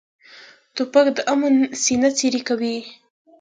توپک 0.75 1.05
د 1.17 1.19
امن 1.33 1.55
سینه 1.83 2.09
څیرې 2.17 2.41
کوي. 2.47 2.77